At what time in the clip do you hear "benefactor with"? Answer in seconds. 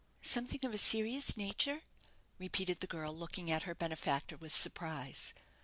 3.75-4.51